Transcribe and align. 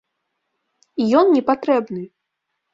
І 1.05 1.07
ён 1.21 1.25
не 1.35 1.43
патрэбны! 1.53 2.03